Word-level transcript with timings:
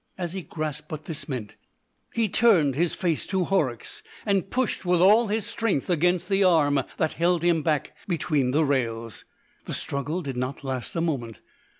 As 0.17 0.33
he 0.33 0.41
grasped 0.41 0.89
what 0.91 1.05
this 1.05 1.29
meant, 1.29 1.57
he 2.11 2.27
turned 2.27 2.73
his 2.73 2.95
face 2.95 3.27
to 3.27 3.43
Horrocks, 3.43 4.01
and 4.25 4.49
pushed 4.49 4.83
with 4.83 4.99
all 4.99 5.27
his 5.27 5.45
strength 5.45 5.91
against 5.91 6.27
the 6.27 6.43
arm 6.43 6.81
that 6.97 7.13
held 7.13 7.43
him 7.43 7.61
back 7.61 7.95
between 8.07 8.49
the 8.49 8.65
rails. 8.65 9.25
The 9.65 9.75
struggle 9.75 10.23
did 10.23 10.37
not 10.37 10.63
last 10.63 10.95
a 10.95 11.01
moment. 11.01 11.39